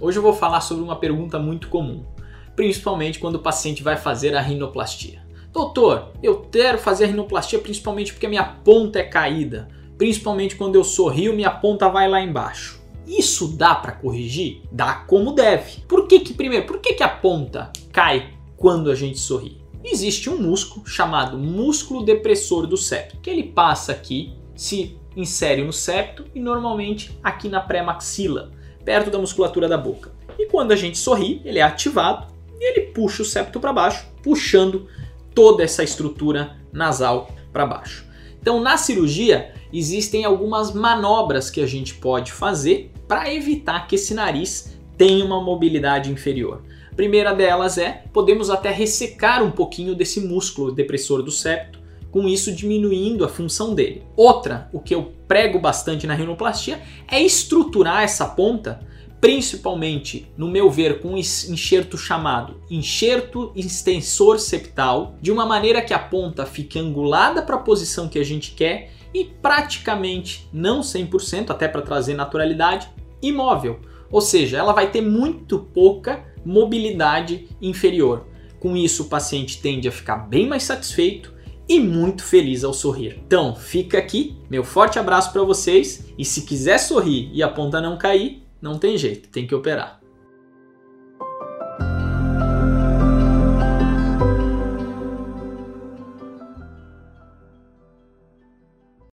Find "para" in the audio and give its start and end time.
13.74-13.90, 33.60-33.72, 37.52-37.66, 43.06-43.32, 67.42-67.56, 71.66-71.82, 85.32-85.42